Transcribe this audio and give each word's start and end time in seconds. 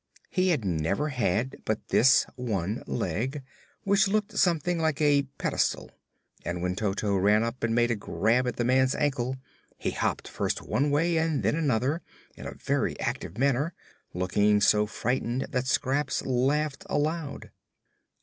He 0.31 0.47
had 0.47 0.65
never 0.65 1.09
had 1.09 1.57
but 1.63 1.89
this 1.89 2.25
one 2.35 2.81
leg, 2.87 3.43
which 3.83 4.07
looked 4.07 4.35
something 4.35 4.79
like 4.79 4.99
a 4.99 5.27
pedestal, 5.37 5.91
and 6.43 6.59
when 6.63 6.75
Toto 6.75 7.15
ran 7.15 7.43
up 7.43 7.63
and 7.63 7.75
made 7.75 7.91
a 7.91 7.95
grab 7.95 8.47
at 8.47 8.55
the 8.55 8.63
man's 8.63 8.95
ankle 8.95 9.35
he 9.77 9.91
hopped 9.91 10.27
first 10.27 10.59
one 10.63 10.89
way 10.89 11.17
and 11.17 11.43
then 11.43 11.53
another 11.55 12.01
in 12.35 12.47
a 12.47 12.55
very 12.55 12.99
active 12.99 13.37
manner, 13.37 13.75
looking 14.11 14.59
so 14.59 14.87
frightened 14.87 15.43
that 15.51 15.67
Scraps 15.67 16.25
laughed 16.25 16.83
aloud. 16.89 17.51